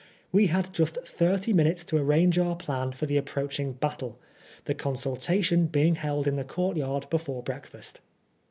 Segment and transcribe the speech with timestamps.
[0.31, 4.17] We had just thirty minutes to arrange our plan for the approaching battle,
[4.65, 8.01] the con sultation being held in the courtyard before breakfast.